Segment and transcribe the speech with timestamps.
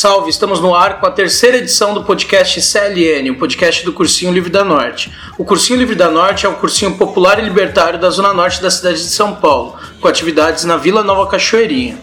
[0.00, 4.32] Salve, estamos no ar com a terceira edição do podcast CLN, o podcast do Cursinho
[4.32, 5.12] Livre da Norte.
[5.36, 8.70] O Cursinho Livre da Norte é o cursinho popular e libertário da zona norte da
[8.70, 11.98] cidade de São Paulo, com atividades na Vila Nova Cachoeirinha.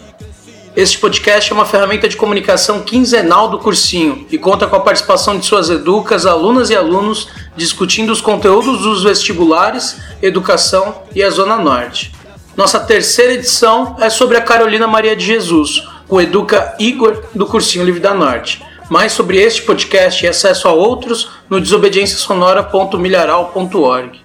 [0.76, 5.36] Este podcast é uma ferramenta de comunicação quinzenal do cursinho e conta com a participação
[5.36, 11.56] de suas educas, alunas e alunos discutindo os conteúdos dos vestibulares, educação e a Zona
[11.56, 12.14] Norte.
[12.56, 17.84] Nossa terceira edição é sobre a Carolina Maria de Jesus, o Educa Igor do Cursinho
[17.84, 18.64] Livre da Norte.
[18.88, 24.20] Mais sobre este podcast e acesso a outros no desobediênciasonora.milharal.org.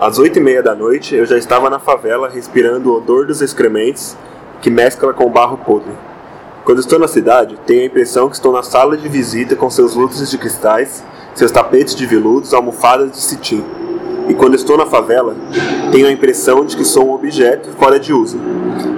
[0.00, 3.42] Às oito e meia da noite, eu já estava na favela respirando o odor dos
[3.42, 4.16] excrementos
[4.60, 5.92] que mescla com o barro podre.
[6.64, 9.94] Quando estou na cidade, tenho a impressão que estou na sala de visita com seus
[9.94, 13.64] lustres de cristais, seus tapetes de veludos, almofadas de cetim.
[14.30, 15.34] E quando estou na favela,
[15.90, 18.38] tenho a impressão de que sou um objeto fora de uso,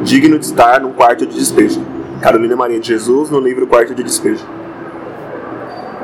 [0.02, 1.80] digno de estar num quarto de despejo.
[2.20, 4.44] Carolina Maria de Jesus, no livro Quarto de Despejo.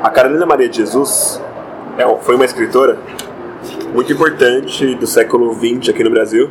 [0.01, 1.39] A Carolina Maria de Jesus
[1.95, 2.97] é foi uma escritora
[3.93, 6.49] muito importante do século XX aqui no Brasil.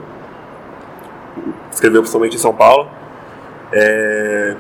[1.73, 2.89] Escreveu principalmente em São Paulo.
[3.73, 4.55] É...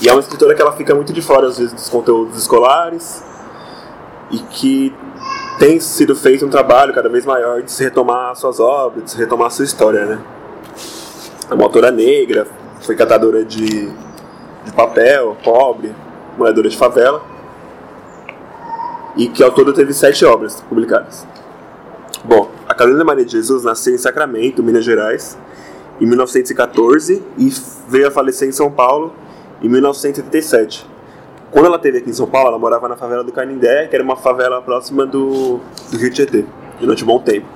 [0.00, 3.24] E é uma escritora que ela fica muito de fora, às vezes, dos conteúdos escolares
[4.30, 4.94] e que
[5.62, 9.16] tem sido feito um trabalho cada vez maior de se retomar suas obras, de se
[9.16, 10.20] retomar sua história, né?
[11.48, 12.48] É uma autora negra,
[12.80, 15.94] foi catadora de, de papel, pobre,
[16.36, 17.22] moradora de favela
[19.16, 21.24] e que ao todo teve sete obras publicadas.
[22.24, 25.38] Bom, a Carolina Maria de Jesus nasceu em Sacramento, Minas Gerais,
[26.00, 27.52] em 1914 e
[27.86, 29.12] veio a falecer em São Paulo
[29.62, 30.90] em 1987.
[31.52, 34.02] Quando ela esteve aqui em São Paulo, ela morava na favela do Canindé, que era
[34.02, 36.46] uma favela próxima do, do Rio Tietê,
[36.80, 37.46] durante um bom tempo.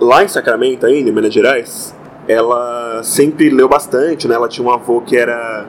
[0.00, 1.94] Lá em Sacramento, ainda, em Minas Gerais,
[2.26, 4.34] ela sempre leu bastante, né?
[4.34, 5.66] Ela tinha um avô que era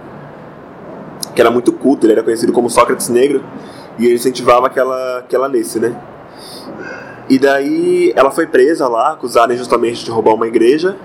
[1.36, 3.44] que era muito culto, ele era conhecido como Sócrates Negro,
[4.00, 5.96] e ele incentivava que ela, que ela lesse, né?
[7.30, 10.98] E daí ela foi presa lá, acusada justamente de roubar uma igreja.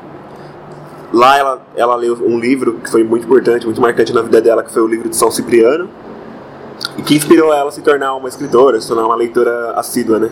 [1.13, 4.65] Lá ela, ela leu um livro que foi muito importante, muito marcante na vida dela,
[4.65, 5.91] que foi o livro de São Cipriano.
[6.97, 10.31] E que inspirou ela a se tornar uma escritora, se tornar uma leitora assídua, né?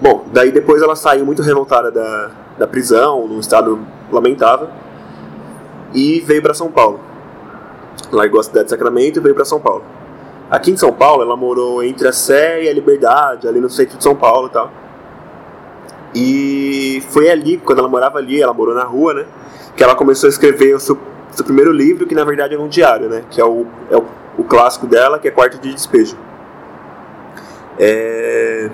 [0.00, 3.78] Bom, daí depois ela saiu muito revoltada da, da prisão, num estado
[4.10, 4.68] lamentável,
[5.92, 7.00] e veio para São Paulo.
[8.12, 9.84] Largou a cidade de Sacramento e veio para São Paulo.
[10.50, 13.98] Aqui em São Paulo, ela morou entre a Sé e a Liberdade, ali no centro
[13.98, 14.70] de São Paulo e tal.
[16.14, 19.26] E foi ali, quando ela morava ali, ela morou na rua, né?
[19.76, 20.96] Que ela começou a escrever o seu,
[21.32, 23.24] seu primeiro livro, que na verdade é um diário, né?
[23.30, 24.04] Que é o, é o,
[24.38, 26.16] o clássico dela, que é Quarto de Despejo.
[27.78, 28.70] É...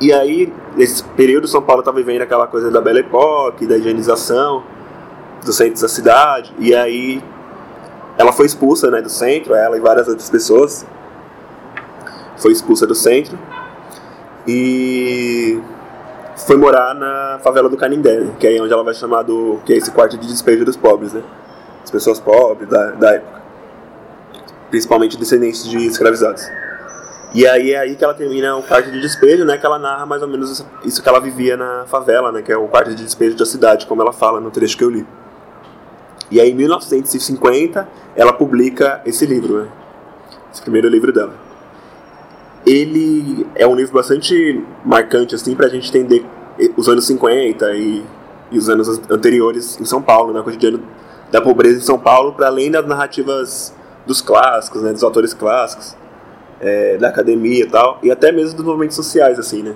[0.00, 4.64] E aí, nesse período, São Paulo estava vivendo aquela coisa da Belle Époque, da higienização
[5.44, 6.54] dos centros da cidade.
[6.58, 7.22] E aí
[8.16, 10.86] ela foi expulsa né, do centro, ela e várias outras pessoas.
[12.36, 13.38] Foi expulsa do centro.
[14.46, 15.60] E
[16.46, 19.60] foi morar na favela do Canindé, né, que é onde ela vai chamar do.
[19.64, 21.22] que é esse quarto de despejo dos pobres, né?
[21.82, 23.38] As pessoas pobres da, da época.
[24.70, 26.48] Principalmente descendentes de escravizados.
[27.34, 29.58] E aí é aí que ela termina o quarto de despejo, né?
[29.58, 32.40] Que ela narra mais ou menos isso que ela vivia na favela, né?
[32.40, 34.90] Que é o quarto de despejo da cidade, como ela fala no trecho que eu
[34.90, 35.06] li.
[36.30, 39.68] E aí, em 1950, ela publica esse livro, né?
[40.52, 41.34] esse primeiro livro dela.
[42.66, 46.24] Ele é um livro bastante marcante, assim, para a gente entender
[46.76, 48.04] os anos 50 e,
[48.50, 50.40] e, os anos anteriores em São Paulo, né?
[50.40, 50.82] o cotidiano
[51.30, 53.74] da pobreza em São Paulo, para além das narrativas
[54.08, 54.92] dos clássicos, né?
[54.92, 55.96] dos autores clássicos,
[56.60, 59.74] é, da academia e tal, e até mesmo dos movimentos sociais, assim, né?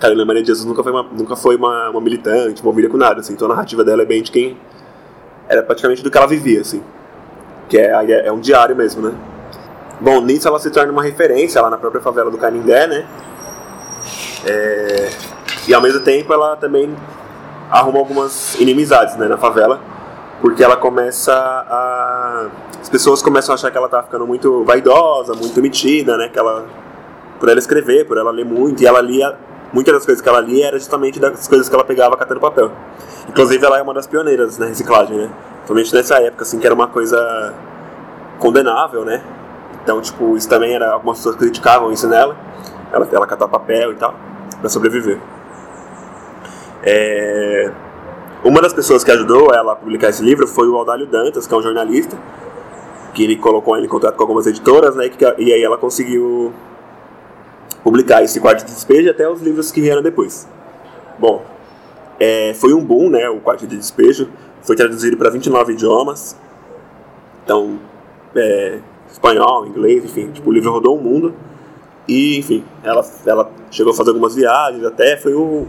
[0.00, 3.20] Carolina Maria de Jesus nunca foi uma, nunca foi uma, uma militante, envolvida com nada,
[3.20, 4.56] assim, então a narrativa dela é bem de quem
[5.48, 6.82] era praticamente do que ela vivia, assim.
[7.68, 9.14] Que é, é um diário mesmo, né?
[10.00, 13.06] Bom, nisso ela se torna uma referência lá na própria favela do Canindé, né?
[14.44, 15.08] É,
[15.66, 16.94] e ao mesmo tempo ela também
[17.70, 19.80] arruma algumas inimizades né, na favela,
[20.40, 22.46] porque ela começa a.
[22.86, 26.28] As pessoas começam a achar que ela tá ficando muito vaidosa, muito metida, né?
[26.28, 26.66] Que ela,
[27.40, 29.36] por ela escrever, por ela ler muito, e ela lia.
[29.72, 32.70] Muitas das coisas que ela lia era justamente das coisas que ela pegava catando papel.
[33.28, 35.30] Inclusive, ela é uma das pioneiras na reciclagem, né?
[35.56, 37.54] Principalmente nessa época, assim, que era uma coisa
[38.38, 39.20] condenável, né?
[39.82, 40.92] Então, tipo, isso também era.
[40.92, 42.36] Algumas pessoas criticavam isso nela.
[42.92, 44.14] Ela, ela catar papel e tal,
[44.60, 45.18] pra sobreviver.
[46.84, 47.68] É...
[48.44, 51.52] Uma das pessoas que ajudou ela a publicar esse livro foi o Aldalho Dantas, que
[51.52, 52.16] é um jornalista,
[53.16, 55.10] que ele colocou ela em contato com algumas editoras, né?
[55.38, 56.52] E, aí ela conseguiu
[57.82, 60.46] publicar esse quarto de despejo até os livros que vieram depois.
[61.18, 61.42] Bom,
[62.20, 63.26] é, foi um boom, né?
[63.30, 64.28] O Quarto de Despejo.
[64.60, 66.36] Foi traduzido para 29 idiomas.
[67.42, 67.78] Então,
[68.34, 68.80] é,
[69.10, 71.34] espanhol, inglês, enfim, tipo, o livro rodou o mundo.
[72.06, 75.66] E, enfim, ela, ela chegou a fazer algumas viagens, até foi um,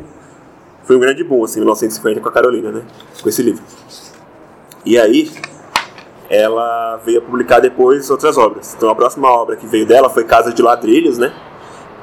[0.84, 2.84] foi um grande boom, assim, em 1950 com a Carolina, né?
[3.24, 3.64] Com esse livro.
[4.86, 5.32] E aí,
[6.30, 8.74] ela veio a publicar depois outras obras.
[8.76, 11.34] Então, a próxima obra que veio dela foi Casa de Ladrilhos, né?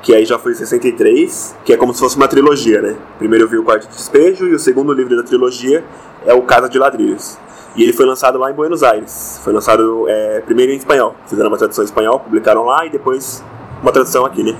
[0.02, 2.96] Que aí já foi em 63, que é como se fosse uma trilogia, né?
[3.18, 5.84] Primeiro eu vi o Quarto de Despejo e o segundo livro da trilogia
[6.26, 7.38] é o Casa de Ladrilhos.
[7.76, 9.40] E ele foi lançado lá em Buenos Aires.
[9.42, 11.16] Foi lançado é, primeiro em espanhol.
[11.26, 13.42] Fizeram uma tradução em espanhol, publicaram lá e depois
[13.82, 14.56] uma tradução aqui, né?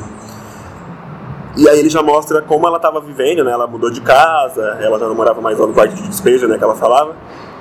[1.57, 3.53] E aí ele já mostra como ela estava vivendo, né?
[3.53, 6.59] Ela mudou de casa, ela já não morava mais lá no quarto de despejo, né?
[6.59, 7.15] Que ela falava.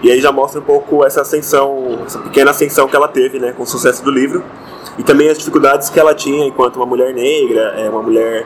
[0.04, 3.54] E aí já mostra um pouco essa ascensão, essa pequena ascensão que ela teve, né?
[3.54, 4.44] Com o sucesso do livro.
[4.98, 8.46] E também as dificuldades que ela tinha enquanto uma mulher negra, é, uma mulher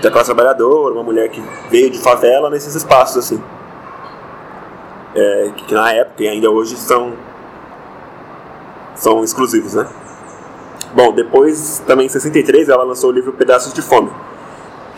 [0.00, 3.42] da classe trabalhadora, uma mulher que veio de favela nesses espaços, assim
[5.16, 7.14] é, que na época e ainda hoje são,
[8.94, 9.88] são exclusivos, né?
[10.94, 14.10] Bom, depois, também em 63, ela lançou o livro Pedaços de Fome,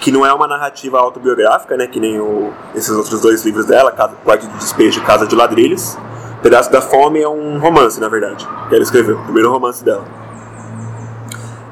[0.09, 3.93] que não é uma narrativa autobiográfica, né, que nem o, esses outros dois livros dela,
[3.93, 5.99] Quarto de Despejo e Casa de Ladrilhos.
[6.43, 10.07] Pedaço da Fome é um romance, na verdade, que ela escreveu, o primeiro romance dela.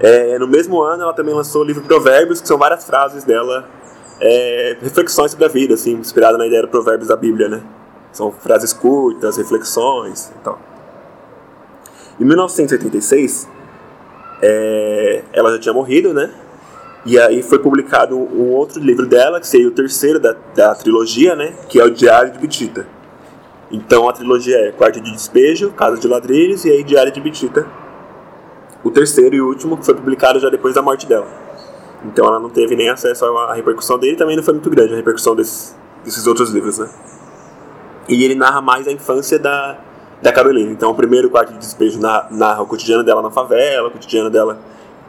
[0.00, 3.66] É, no mesmo ano, ela também lançou o livro Provérbios, que são várias frases dela,
[4.20, 7.62] é, reflexões sobre a vida, assim, inspirada na ideia do Provérbios da Bíblia, né?
[8.12, 10.60] São frases curtas, reflexões e tal.
[12.20, 13.48] Em 1986,
[14.42, 16.30] é, ela já tinha morrido, né?
[17.06, 21.36] E aí foi publicado um outro livro dela, que seria o terceiro da, da trilogia,
[21.36, 21.54] né?
[21.68, 22.84] Que é o Diário de Bitita.
[23.70, 27.64] Então a trilogia é Quarto de Despejo, Casa de Ladrilhos e aí Diário de Bitita.
[28.82, 31.28] O terceiro e último que foi publicado já depois da morte dela.
[32.04, 34.96] Então ela não teve nem acesso à repercussão dele, também não foi muito grande a
[34.96, 36.88] repercussão desses, desses outros livros, né?
[38.08, 39.78] E ele narra mais a infância da,
[40.20, 40.72] da Carolina.
[40.72, 44.30] Então, o primeiro quarto de despejo narra, narra o cotidiano dela na favela, o cotidiano
[44.30, 44.58] dela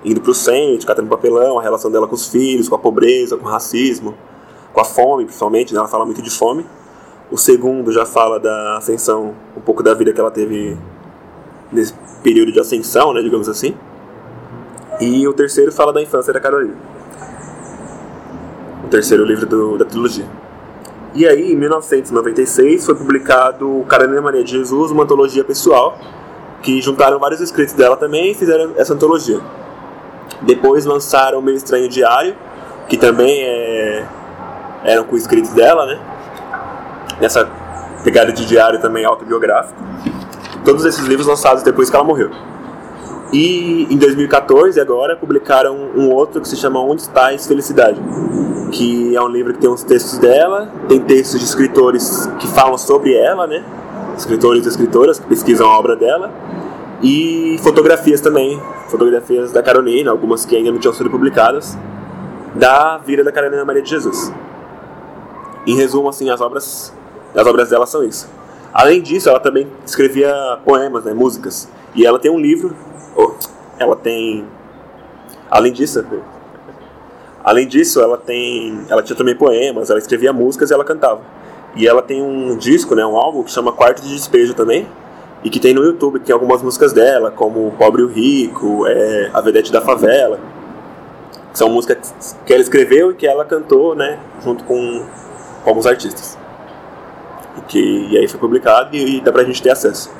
[0.07, 3.45] indo pro centro, catando papelão, a relação dela com os filhos, com a pobreza, com
[3.45, 4.15] o racismo,
[4.71, 5.73] com a fome, principalmente.
[5.73, 5.79] Né?
[5.79, 6.65] Ela fala muito de fome.
[7.29, 10.77] O segundo já fala da ascensão, um pouco da vida que ela teve
[11.71, 11.93] nesse
[12.23, 13.75] período de ascensão, né, digamos assim.
[15.01, 16.75] E o terceiro fala da infância da Carolina.
[18.85, 20.25] O terceiro livro do, da trilogia.
[21.13, 25.97] E aí, em 1996, foi publicado Carolina Maria de Jesus, uma antologia pessoal,
[26.61, 29.41] que juntaram vários escritos dela também e fizeram essa antologia.
[30.41, 32.35] Depois lançaram o Meio Estranho Diário,
[32.87, 34.05] que também é...
[34.83, 35.99] eram com escritos dela, né?
[37.19, 37.49] Nessa
[38.03, 39.79] pegada de diário também autobiográfico.
[40.63, 42.29] Todos esses livros lançados depois que ela morreu.
[43.33, 47.99] E em 2014, agora, publicaram um outro que se chama Onde Está Felicidade,
[48.71, 52.77] que é um livro que tem uns textos dela, tem textos de escritores que falam
[52.77, 53.63] sobre ela, né?
[54.17, 56.31] Escritores e escritoras que pesquisam a obra dela,
[57.01, 61.77] e fotografias também, fotografias da Carolina, algumas que ainda não tinham sido publicadas,
[62.55, 64.31] da vida da Carolina Maria de Jesus.
[65.65, 66.93] Em resumo, assim, as obras,
[67.35, 68.29] as obras dela são isso.
[68.73, 71.67] Além disso, ela também escrevia poemas, né, músicas.
[71.93, 72.75] E ela tem um livro
[73.79, 74.45] ela tem.
[75.49, 76.03] Além disso,
[77.43, 81.21] além disso, ela tem, ela tinha também poemas, ela escrevia músicas e ela cantava.
[81.75, 84.87] E ela tem um disco, né, um álbum que chama Quarto de Despejo também,
[85.43, 88.87] e que tem no YouTube, que tem algumas músicas dela, como Pobre e o Rico,
[88.87, 90.39] é, A Vedete da Favela.
[91.53, 95.05] São músicas que ela escreveu e que ela cantou, né, junto com,
[95.63, 96.37] com alguns artistas.
[97.57, 100.11] E, que, e aí foi publicado e, e dá pra gente ter acesso.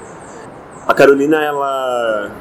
[0.88, 2.32] A Carolina, ela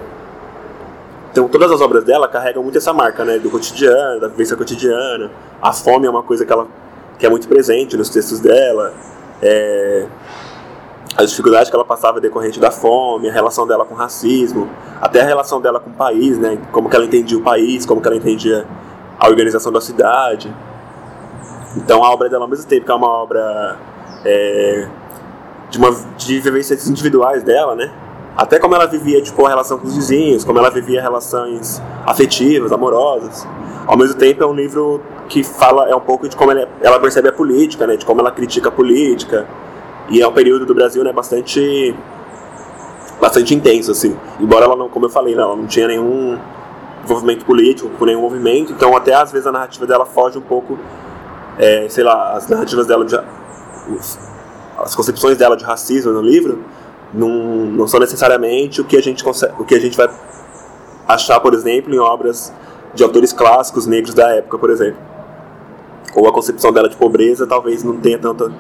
[1.37, 3.38] então, todas as obras dela carregam muito essa marca, né?
[3.38, 5.30] Do cotidiano, da vivência cotidiana.
[5.61, 6.66] A fome é uma coisa que ela
[7.18, 8.95] que é muito presente nos textos dela.
[9.42, 10.06] É,
[11.16, 14.68] as dificuldades que ela passava decorrente da fome, a relação dela com o racismo,
[15.00, 16.58] até a relação dela com o país, né?
[16.70, 18.66] Como que ela entendia o país, como que ela entendia
[19.18, 20.54] a organização da cidade.
[21.76, 23.78] Então, a obra dela, ao mesmo tempo que é uma obra
[24.25, 24.88] é,
[25.70, 27.90] de, uma, de vivências individuais dela, né?
[28.37, 32.70] Até como ela vivia tipo, a relação com os vizinhos, como ela vivia relações afetivas,
[32.73, 33.46] amorosas.
[33.87, 37.00] Ao mesmo tempo é um livro que fala é um pouco de como ela, ela
[37.00, 39.46] percebe a política, né, de como ela critica a política.
[40.08, 41.94] E é um período do Brasil né, bastante
[43.20, 44.16] bastante intenso assim.
[44.38, 46.38] Embora ela não, como eu falei, né, ela não tinha nenhum
[47.04, 50.78] envolvimento político com nenhum movimento, então até às vezes a narrativa dela foge um pouco,
[51.56, 53.16] é, sei lá, as narrativas dela de,
[54.78, 56.62] as concepções dela de racismo no livro
[57.14, 60.08] não, não são necessariamente o que a gente consegue, o que a gente vai
[61.06, 62.52] achar, por exemplo, em obras
[62.92, 64.98] de autores clássicos negros da época, por exemplo.
[66.14, 68.50] ou a concepção dela de pobreza talvez não tenha tanta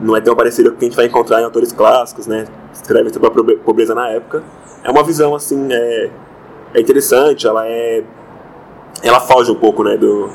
[0.00, 2.46] não é tão parecido com o que a gente vai encontrar em autores clássicos, né?
[2.72, 4.42] Escrevem sobre a pobreza na época.
[4.82, 6.10] É uma visão assim, é,
[6.74, 8.02] é interessante, ela é
[9.02, 10.28] ela foge um pouco, né, do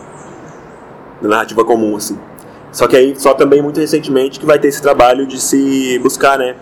[1.22, 2.18] da narrativa comum assim.
[2.72, 6.38] Só que aí só também muito recentemente que vai ter esse trabalho de se buscar,
[6.38, 6.56] né,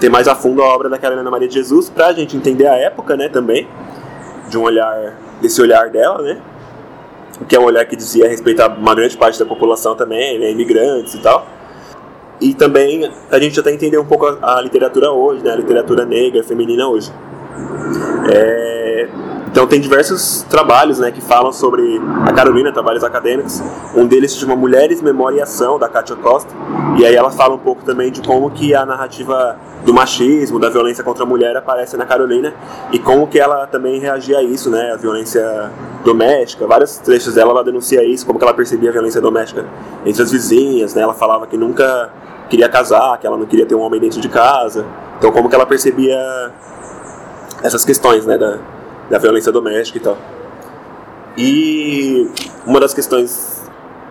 [0.00, 2.66] ter mais a fundo a obra da Carolina Maria de Jesus para a gente entender
[2.66, 3.68] a época, né, também
[4.48, 6.40] de um olhar desse olhar dela, né,
[7.46, 11.14] que é um olhar que dizia respeitar uma grande parte da população também, né, imigrantes
[11.14, 11.57] e tal
[12.40, 15.52] e também a gente até entender um pouco a, a literatura hoje, né?
[15.52, 17.12] A literatura negra, feminina hoje.
[18.30, 19.08] É,
[19.50, 23.62] então tem diversos trabalhos né, que falam sobre a Carolina, trabalhos acadêmicos.
[23.96, 26.54] Um deles se chama Mulheres, Memória e Ação, da Katia Costa.
[26.98, 30.68] E aí ela fala um pouco também de como que a narrativa do machismo, da
[30.68, 32.52] violência contra a mulher aparece na Carolina
[32.92, 34.92] e como que ela também reagia a isso, né?
[34.92, 35.72] A violência
[36.04, 36.66] doméstica.
[36.66, 39.64] Vários trechos dela ela denuncia isso, como que ela percebia a violência doméstica
[40.04, 41.02] entre as vizinhas, né?
[41.02, 42.12] Ela falava que nunca
[42.48, 44.84] queria casar, que ela não queria ter um homem dentro de casa.
[45.18, 46.18] Então como que ela percebia
[47.62, 48.58] essas questões, né, da,
[49.10, 50.18] da violência doméstica e tal.
[51.36, 52.30] E
[52.66, 53.58] uma das questões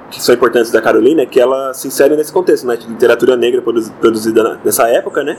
[0.10, 3.36] que são importantes da Carolina é que ela se insere nesse contexto, né, de literatura
[3.36, 5.38] negra produzida nessa época, né,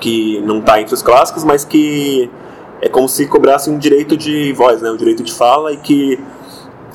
[0.00, 2.30] que não está entre os clássicos, mas que
[2.80, 6.18] é como se cobrasse um direito de voz, né, um direito de fala e que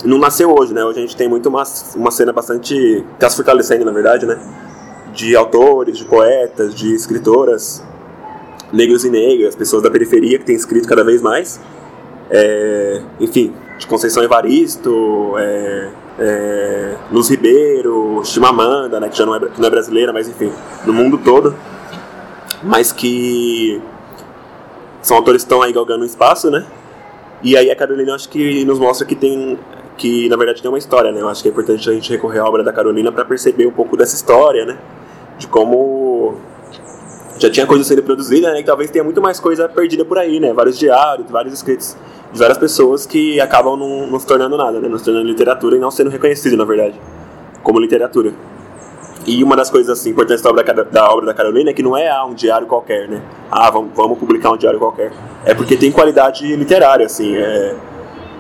[0.04, 1.64] não nasceu hoje, né, hoje a gente tem muito uma,
[1.96, 4.40] uma cena bastante, está se fortalecendo na verdade, né,
[5.16, 7.84] de autores, de poetas, de escritoras
[8.72, 11.60] negros e negras, pessoas da periferia que têm escrito cada vez mais.
[12.30, 19.40] É, enfim, de Conceição Evaristo, é, é, Luz Ribeiro, Chimamanda, né, que já não é,
[19.40, 20.52] que não é brasileira, mas enfim,
[20.86, 21.56] no mundo todo.
[22.62, 23.82] Mas que
[25.02, 26.66] são autores que estão aí galgando um espaço, né?
[27.44, 29.58] E aí a Carolina acho que nos mostra que tem
[29.98, 31.22] que na verdade tem uma história, né?
[31.22, 33.72] Eu acho que é importante a gente recorrer à obra da Carolina para perceber um
[33.72, 34.78] pouco dessa história, né?
[35.38, 36.36] De como
[37.38, 38.62] já tinha coisa sendo produzida, né?
[38.62, 40.54] E talvez tenha muito mais coisa perdida por aí, né?
[40.54, 41.98] Vários diários, vários escritos
[42.32, 44.88] de várias pessoas que acabam não, não se tornando nada, né?
[44.88, 47.00] Não se tornando literatura e não sendo reconhecido, na verdade,
[47.64, 48.34] como literatura.
[49.26, 51.98] E uma das coisas assim, importantes da obra da, obra da Carolina é que não
[51.98, 53.22] é ah, um diário qualquer, né?
[53.50, 55.12] Ah, vamos, vamos publicar um diário qualquer.
[55.44, 57.36] É porque tem qualidade literária, assim.
[57.36, 57.76] É,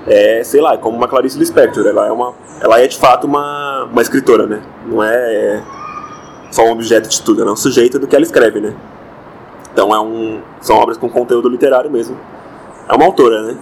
[0.07, 1.87] é sei lá, é como uma Clarice Lispector.
[1.87, 4.61] Ela é, uma, ela é de fato uma, uma escritora, né?
[4.85, 5.63] Não é, é
[6.55, 8.73] só um objeto de estudo, é um sujeito do que ela escreve, né?
[9.73, 12.17] Então é um, são obras com conteúdo literário mesmo.
[12.87, 13.57] É uma autora, né?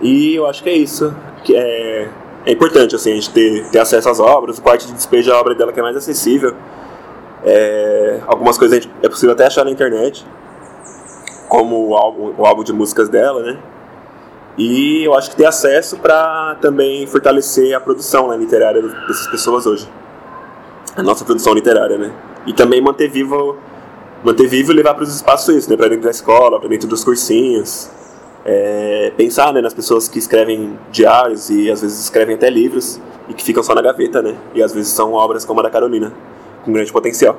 [0.00, 1.12] E eu acho que é isso.
[1.42, 2.08] Que é,
[2.46, 4.58] é importante assim, a gente ter, ter acesso às obras.
[4.58, 6.54] O quarto de despejo é a obra dela que é mais acessível.
[7.42, 10.24] É, algumas coisas gente, é possível até achar na internet,
[11.48, 13.58] como o álbum, o álbum de músicas dela, né?
[14.56, 19.66] E eu acho que ter acesso para também fortalecer a produção né, literária dessas pessoas
[19.66, 19.88] hoje
[20.98, 22.12] a nossa produção literária, né?
[22.44, 23.56] E também manter vivo,
[24.24, 25.76] manter vivo e levar para os espaços isso, né?
[25.76, 27.88] Para dentro da escola, para dentro dos cursinhos.
[28.44, 33.34] É, pensar né, nas pessoas que escrevem diários e às vezes escrevem até livros e
[33.34, 34.36] que ficam só na gaveta, né?
[34.54, 36.12] E às vezes são obras como a da Carolina,
[36.64, 37.38] com grande potencial.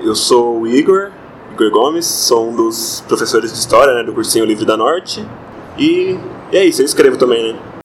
[0.00, 1.10] Eu sou o Igor,
[1.54, 5.26] Igor Gomes, sou um dos professores de História né, do cursinho Livre da Norte.
[5.76, 6.16] E,
[6.52, 7.77] e é isso, eu escrevo também, né?